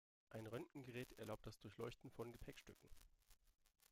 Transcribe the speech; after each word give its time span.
Ein 0.31 0.47
Röntgengerät 0.47 1.13
erlaubt 1.19 1.45
das 1.45 1.59
Durchleuchten 1.59 2.09
von 2.09 2.31
Gepäckstücken. 2.31 2.89